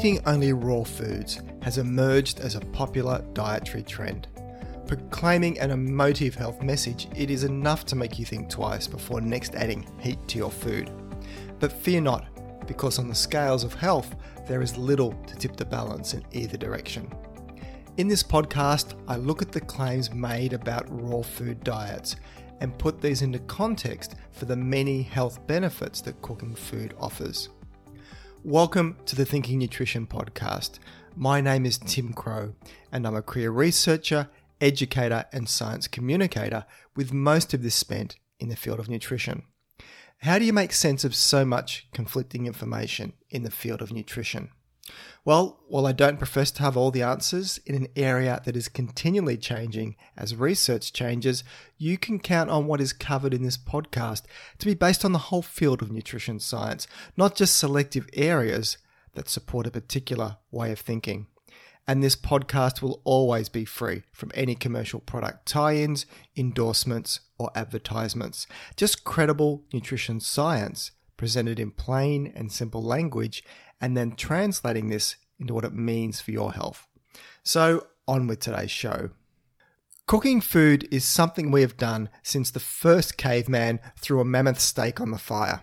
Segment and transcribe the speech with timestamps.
[0.00, 4.28] Eating only raw foods has emerged as a popular dietary trend.
[4.86, 9.54] Proclaiming an emotive health message, it is enough to make you think twice before next
[9.54, 10.90] adding heat to your food.
[11.58, 14.16] But fear not, because on the scales of health,
[14.48, 17.12] there is little to tip the balance in either direction.
[17.98, 22.16] In this podcast, I look at the claims made about raw food diets
[22.62, 27.50] and put these into context for the many health benefits that cooking food offers.
[28.44, 30.78] Welcome to the Thinking Nutrition Podcast.
[31.14, 32.54] My name is Tim Crowe,
[32.90, 34.30] and I'm a career researcher,
[34.62, 36.64] educator, and science communicator,
[36.96, 39.42] with most of this spent in the field of nutrition.
[40.22, 44.48] How do you make sense of so much conflicting information in the field of nutrition?
[45.24, 48.68] Well, while I don't profess to have all the answers in an area that is
[48.68, 51.44] continually changing as research changes,
[51.76, 54.22] you can count on what is covered in this podcast
[54.58, 58.78] to be based on the whole field of nutrition science, not just selective areas
[59.14, 61.26] that support a particular way of thinking.
[61.86, 67.50] And this podcast will always be free from any commercial product tie ins, endorsements, or
[67.54, 68.46] advertisements.
[68.76, 73.42] Just credible nutrition science presented in plain and simple language
[73.80, 76.86] and then translating this into what it means for your health.
[77.42, 79.10] So, on with today's show.
[80.06, 85.00] Cooking food is something we have done since the first caveman threw a mammoth steak
[85.00, 85.62] on the fire.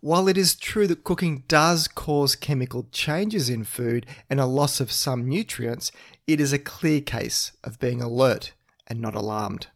[0.00, 4.80] While it is true that cooking does cause chemical changes in food and a loss
[4.80, 5.92] of some nutrients,
[6.26, 8.52] it is a clear case of being alert
[8.86, 9.68] and not alarmed.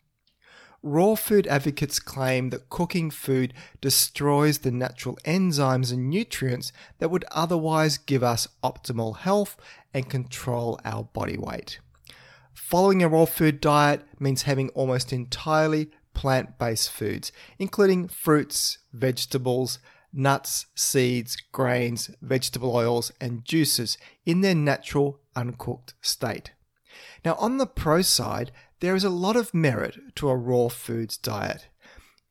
[0.82, 7.26] Raw food advocates claim that cooking food destroys the natural enzymes and nutrients that would
[7.30, 9.58] otherwise give us optimal health
[9.92, 11.80] and control our body weight.
[12.54, 19.78] Following a raw food diet means having almost entirely plant based foods, including fruits, vegetables,
[20.12, 26.52] nuts, seeds, grains, vegetable oils, and juices in their natural uncooked state.
[27.24, 31.16] Now, on the pro side, there is a lot of merit to a raw foods
[31.16, 31.68] diet.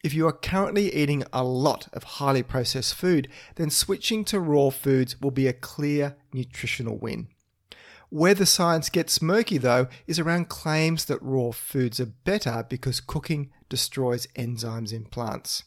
[0.03, 4.69] If you are currently eating a lot of highly processed food, then switching to raw
[4.69, 7.27] foods will be a clear nutritional win.
[8.09, 13.01] Where the science gets murky, though, is around claims that raw foods are better because
[13.01, 15.65] cooking destroys enzymes in plants.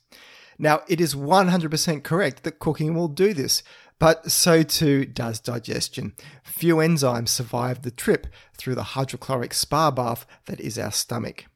[0.58, 3.62] Now, it is 100% correct that cooking will do this,
[3.98, 6.14] but so too does digestion.
[6.44, 8.26] Few enzymes survive the trip
[8.56, 11.46] through the hydrochloric spa bath that is our stomach.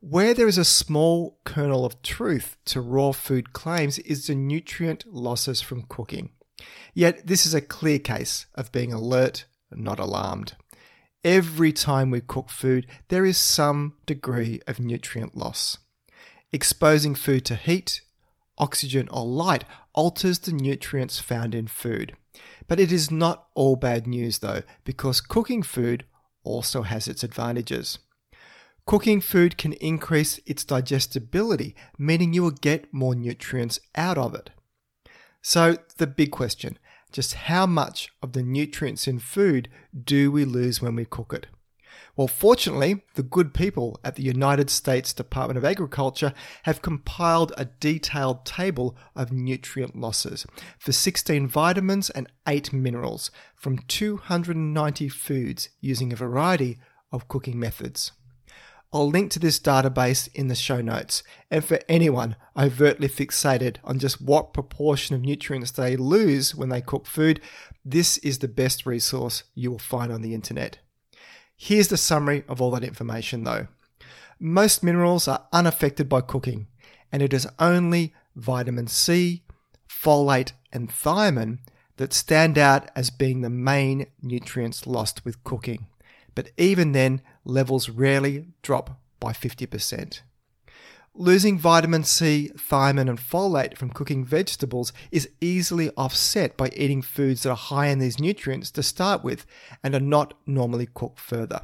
[0.00, 5.04] Where there is a small kernel of truth to raw food claims is the nutrient
[5.12, 6.30] losses from cooking.
[6.94, 10.54] Yet this is a clear case of being alert, not alarmed.
[11.24, 15.78] Every time we cook food, there is some degree of nutrient loss.
[16.52, 18.02] Exposing food to heat,
[18.56, 19.64] oxygen, or light
[19.98, 22.14] alters the nutrients found in food.
[22.68, 26.04] But it is not all bad news though, because cooking food
[26.44, 27.98] also has its advantages.
[28.86, 34.50] Cooking food can increase its digestibility, meaning you will get more nutrients out of it.
[35.42, 36.78] So, the big question
[37.10, 41.48] just how much of the nutrients in food do we lose when we cook it?
[42.18, 46.34] Well, fortunately, the good people at the United States Department of Agriculture
[46.64, 50.44] have compiled a detailed table of nutrient losses
[50.80, 56.80] for 16 vitamins and 8 minerals from 290 foods using a variety
[57.12, 58.10] of cooking methods.
[58.92, 61.22] I'll link to this database in the show notes.
[61.52, 66.80] And for anyone overtly fixated on just what proportion of nutrients they lose when they
[66.80, 67.40] cook food,
[67.84, 70.78] this is the best resource you will find on the internet.
[71.60, 73.66] Here's the summary of all that information though.
[74.38, 76.68] Most minerals are unaffected by cooking,
[77.10, 79.42] and it is only vitamin C,
[79.88, 81.58] folate, and thiamine
[81.96, 85.88] that stand out as being the main nutrients lost with cooking.
[86.36, 90.20] But even then, levels rarely drop by 50%.
[91.20, 97.42] Losing vitamin C, thiamine, and folate from cooking vegetables is easily offset by eating foods
[97.42, 99.44] that are high in these nutrients to start with
[99.82, 101.62] and are not normally cooked further.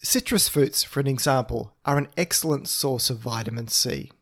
[0.00, 4.12] Citrus fruits, for an example, are an excellent source of vitamin C.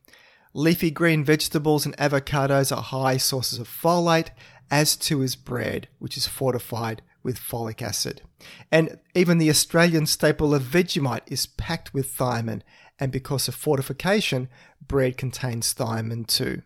[0.54, 4.30] Leafy green vegetables and avocados are high sources of folate,
[4.70, 8.22] as too is bread, which is fortified with folic acid.
[8.70, 12.62] And even the Australian staple of Vegemite is packed with thiamine
[12.98, 14.48] and because of fortification,
[14.86, 16.62] bread contains thiamine too.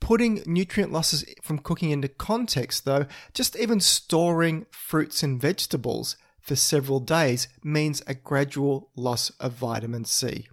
[0.00, 6.56] Putting nutrient losses from cooking into context, though, just even storing fruits and vegetables for
[6.56, 10.48] several days means a gradual loss of vitamin C.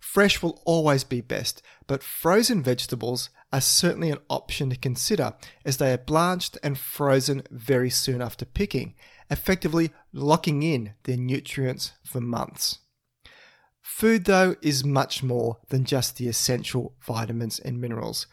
[0.00, 5.34] Fresh will always be best, but frozen vegetables are certainly an option to consider
[5.64, 8.94] as they are blanched and frozen very soon after picking,
[9.30, 12.78] effectively locking in their nutrients for months.
[13.88, 18.26] Food, though, is much more than just the essential vitamins and minerals.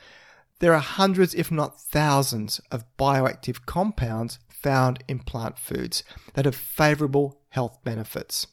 [0.60, 6.04] There are hundreds, if not thousands, of bioactive compounds found in plant foods
[6.34, 8.46] that have favourable health benefits.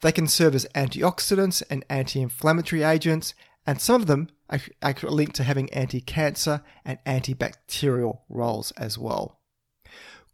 [0.00, 3.34] They can serve as antioxidants and anti inflammatory agents,
[3.66, 4.60] and some of them are
[5.02, 9.38] linked to having anti cancer and antibacterial roles as well.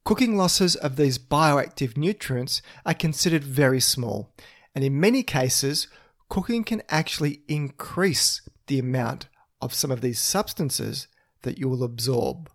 [0.04, 4.32] Cooking losses of these bioactive nutrients are considered very small,
[4.76, 5.88] and in many cases,
[6.28, 9.26] cooking can actually increase the amount
[9.62, 11.08] of some of these substances
[11.42, 12.50] that you will absorb.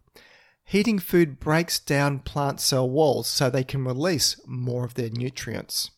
[0.64, 5.90] Heating food breaks down plant cell walls so they can release more of their nutrients.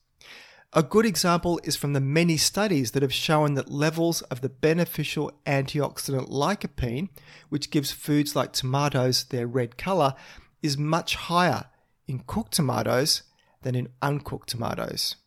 [0.72, 4.50] A good example is from the many studies that have shown that levels of the
[4.50, 7.10] beneficial antioxidant lycopene,
[7.50, 10.16] which gives foods like tomatoes their red colour,
[10.62, 11.66] is much higher
[12.08, 13.24] in cooked tomatoes
[13.64, 15.18] than in uncooked tomatoes.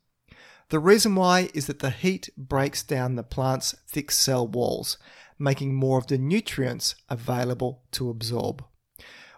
[0.69, 4.99] The reason why is that the heat breaks down the plant's thick cell walls,
[5.39, 8.65] making more of the nutrients available to absorb.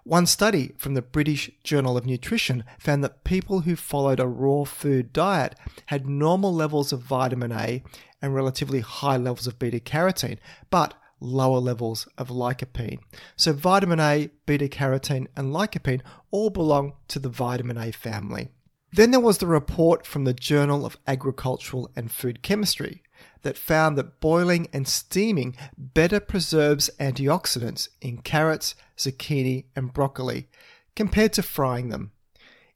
[0.04, 4.64] One study from the British Journal of Nutrition found that people who followed a raw
[4.64, 5.54] food diet
[5.86, 7.82] had normal levels of vitamin A
[8.22, 10.38] and relatively high levels of beta carotene,
[10.70, 13.00] but lower levels of lycopene.
[13.36, 18.48] So, vitamin A, beta carotene, and lycopene all belong to the vitamin A family.
[18.92, 23.02] Then there was the report from the Journal of Agricultural and Food Chemistry
[23.42, 30.48] that found that boiling and steaming better preserves antioxidants in carrots, zucchini, and broccoli
[30.96, 32.12] compared to frying them.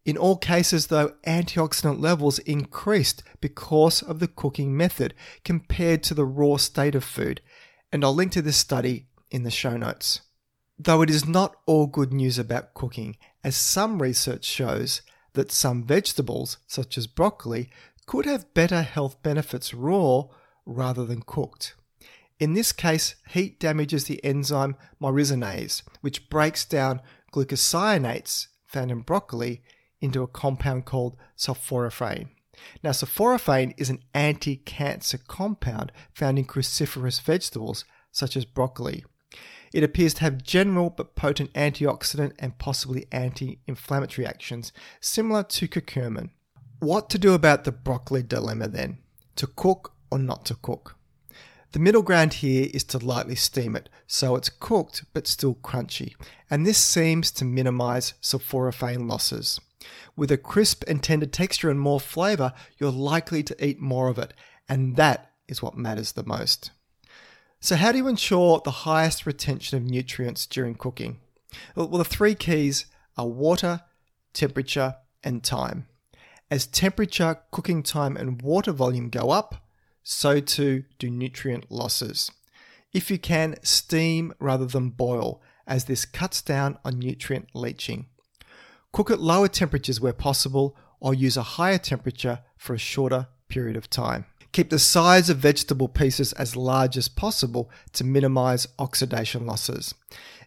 [0.05, 5.15] In all cases, though, antioxidant levels increased because of the cooking method
[5.45, 7.41] compared to the raw state of food,
[7.93, 10.23] and I'll link to this study in the show notes.
[10.79, 15.03] Though it is not all good news about cooking, as some research shows
[15.35, 17.71] that some vegetables, such as broccoli,
[18.07, 20.25] could have better health benefits raw
[20.67, 21.75] rather than cooked.
[22.39, 27.01] In this case, heat damages the enzyme myrosinase, which breaks down
[27.33, 29.63] glucosinolates found in broccoli
[30.01, 32.29] into a compound called sulforaphane.
[32.83, 39.05] Now, sulforaphane is an anti cancer compound found in cruciferous vegetables such as broccoli.
[39.73, 45.69] It appears to have general but potent antioxidant and possibly anti inflammatory actions, similar to
[45.69, 46.31] curcumin.
[46.79, 48.99] What to do about the broccoli dilemma then?
[49.37, 50.97] To cook or not to cook?
[51.73, 56.15] The middle ground here is to lightly steam it, so it's cooked but still crunchy,
[56.51, 59.59] and this seems to minimize sulforaphane losses.
[60.15, 64.19] With a crisp and tender texture and more flavor, you're likely to eat more of
[64.19, 64.35] it,
[64.69, 66.73] and that is what matters the most.
[67.65, 71.21] So, how do you ensure the highest retention of nutrients during cooking?
[71.77, 72.87] Well, the three keys
[73.17, 73.83] are water,
[74.33, 75.87] temperature, and time.
[76.51, 79.65] As temperature, cooking time, and water volume go up,
[80.03, 82.33] so too do nutrient losses.
[82.93, 88.07] If you can, steam rather than boil, as this cuts down on nutrient leaching.
[88.93, 93.77] Cook at lower temperatures where possible, or use a higher temperature for a shorter period
[93.77, 94.25] of time.
[94.53, 99.95] Keep the size of vegetable pieces as large as possible to minimize oxidation losses.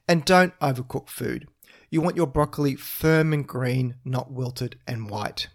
[0.07, 1.47] And don't overcook food.
[1.89, 5.47] You want your broccoli firm and green, not wilted and white.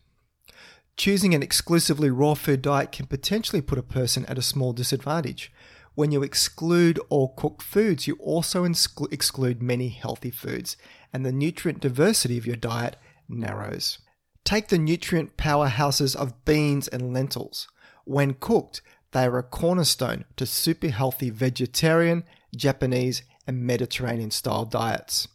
[0.97, 5.53] Choosing an exclusively raw food diet can potentially put a person at a small disadvantage.
[5.95, 10.77] When you exclude all cooked foods, you also exclude many healthy foods,
[11.13, 12.97] and the nutrient diversity of your diet
[13.29, 13.99] narrows.
[14.45, 17.69] Take the nutrient powerhouses of beans and lentils.
[18.05, 25.29] When cooked, they are a cornerstone to super healthy vegetarian, Japanese, and Mediterranean style diets.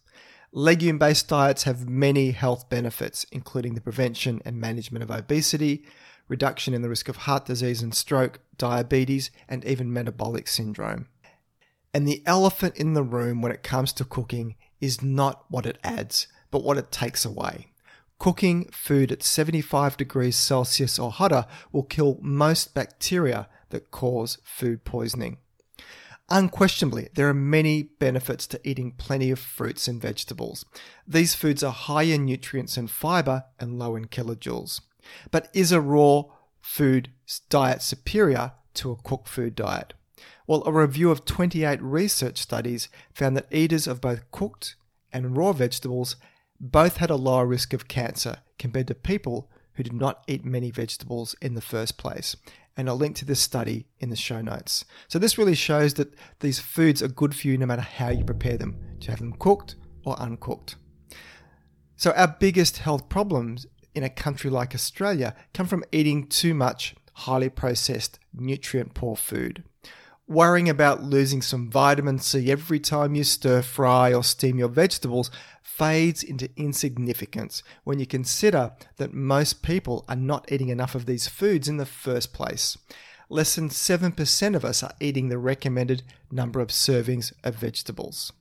[0.52, 5.84] Legume based diets have many health benefits, including the prevention and management of obesity,
[6.30, 11.08] reduction in the risk of heart disease and stroke, diabetes, and even metabolic syndrome.
[11.94, 15.78] And the elephant in the room when it comes to cooking is not what it
[15.84, 17.68] adds, but what it takes away.
[18.18, 24.84] Cooking food at 75 degrees Celsius or hotter will kill most bacteria that cause food
[24.84, 25.38] poisoning.
[26.30, 30.66] Unquestionably, there are many benefits to eating plenty of fruits and vegetables.
[31.08, 34.82] These foods are high in nutrients and fiber and low in kilojoules.
[35.30, 36.24] But is a raw
[36.62, 37.10] food
[37.50, 39.94] diet superior to a cooked food diet?
[40.48, 44.76] Well, a review of 28 research studies found that eaters of both cooked
[45.14, 46.16] and raw vegetables
[46.60, 50.72] both had a lower risk of cancer compared to people who did not eat many
[50.72, 52.36] vegetables in the first place.
[52.78, 54.84] and I'll link to this study in the show notes.
[55.08, 58.26] So, this really shows that these foods are good for you no matter how you
[58.26, 58.78] prepare them.
[59.00, 60.76] to have them cooked or uncooked?
[61.96, 66.96] So, our biggest health problems in a country like Australia come from eating too much
[67.14, 69.64] highly processed, nutrient poor food.
[70.28, 75.32] Worrying about losing some vitamin C every time you stir fry or steam your vegetables
[75.78, 81.28] fades into insignificance when you consider that most people are not eating enough of these
[81.28, 82.78] foods in the first place.
[83.30, 88.32] Less than 7% of us are eating the recommended number of servings of vegetables.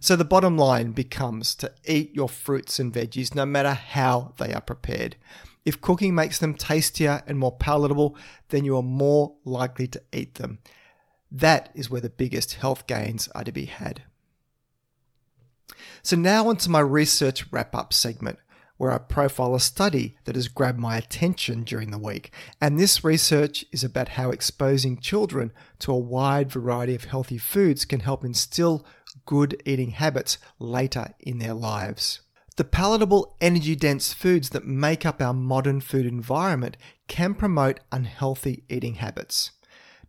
[0.00, 4.52] So the bottom line becomes to eat your fruits and veggies no matter how they
[4.52, 5.16] are prepared.
[5.64, 8.16] If cooking makes them tastier and more palatable,
[8.50, 10.58] then you are more likely to eat them.
[11.30, 14.02] That is where the biggest health gains are to be had.
[16.08, 18.38] So, now onto my research wrap up segment,
[18.78, 22.32] where I profile a study that has grabbed my attention during the week.
[22.62, 27.84] And this research is about how exposing children to a wide variety of healthy foods
[27.84, 28.86] can help instill
[29.26, 32.20] good eating habits later in their lives.
[32.56, 38.64] The palatable, energy dense foods that make up our modern food environment can promote unhealthy
[38.70, 39.50] eating habits.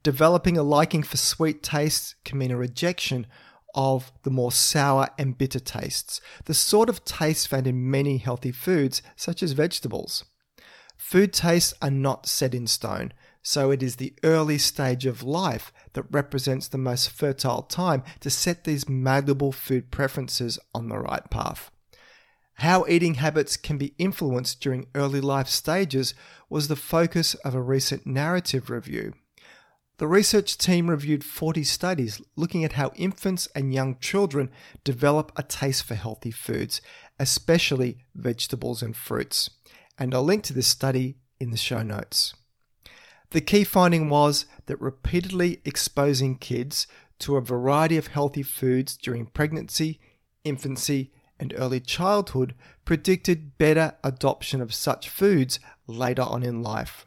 [0.02, 3.28] Developing a liking for sweet tastes can mean a rejection
[3.76, 8.52] of the more sour and bitter tastes, the sort of taste found in many healthy
[8.52, 10.26] foods, such as vegetables.
[10.98, 15.72] Food tastes are not set in stone, so it is the early stage of life
[15.94, 21.30] that represents the most fertile time to set these malleable food preferences on the right
[21.30, 21.72] path.
[22.56, 26.14] How eating habits can be influenced during early life stages
[26.50, 29.14] was the focus of a recent narrative review.
[30.00, 34.50] The research team reviewed 40 studies looking at how infants and young children
[34.86, 36.80] develop a taste for healthy foods,
[37.20, 39.50] especially vegetables and fruits.
[39.98, 42.34] And I'll link to this study in the show notes.
[43.32, 46.88] The key finding was that repeatedly exposing kids
[47.20, 50.00] to a variety of healthy foods during pregnancy,
[50.46, 57.06] infancy, and early childhood predicted better adoption of such foods later on in life.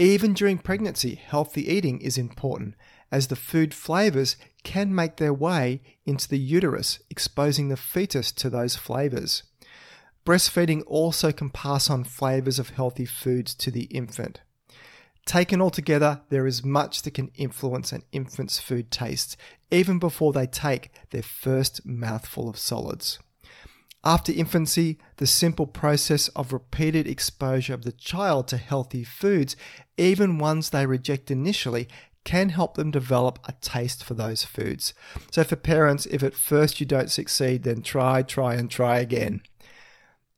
[0.00, 2.74] Even during pregnancy, healthy eating is important
[3.12, 8.48] as the food flavors can make their way into the uterus, exposing the fetus to
[8.48, 9.42] those flavors.
[10.24, 14.40] Breastfeeding also can pass on flavors of healthy foods to the infant.
[15.26, 19.36] Taken all together, there is much that can influence an infant's food tastes,
[19.70, 23.18] even before they take their first mouthful of solids.
[24.02, 29.56] After infancy, the simple process of repeated exposure of the child to healthy foods,
[29.98, 31.86] even ones they reject initially,
[32.24, 34.94] can help them develop a taste for those foods.
[35.30, 39.42] So, for parents, if at first you don't succeed, then try, try, and try again.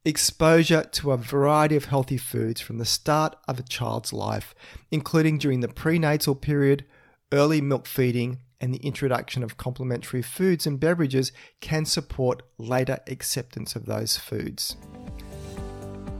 [0.04, 4.54] Exposure to a variety of healthy foods from the start of a child's life,
[4.90, 6.84] including during the prenatal period,
[7.32, 13.76] early milk feeding, and the introduction of complementary foods and beverages can support later acceptance
[13.76, 14.76] of those foods.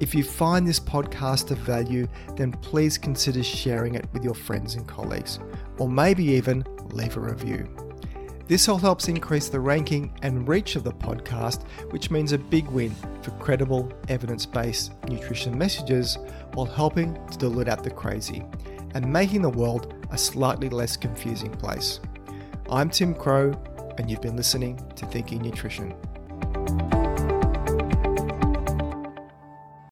[0.00, 4.76] If you find this podcast of value, then please consider sharing it with your friends
[4.76, 5.40] and colleagues,
[5.78, 7.68] or maybe even leave a review.
[8.46, 12.66] This all helps increase the ranking and reach of the podcast, which means a big
[12.68, 16.16] win for credible, evidence based nutrition messages
[16.54, 18.44] while helping to dilute out the crazy
[18.94, 22.00] and making the world a slightly less confusing place.
[22.70, 23.52] I'm Tim Crowe,
[23.98, 25.92] and you've been listening to Thinking Nutrition.